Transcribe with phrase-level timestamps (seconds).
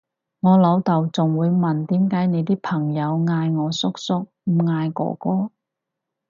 [0.39, 5.51] 我老豆仲會問點解你啲朋友嗌我叔叔唔嗌哥哥？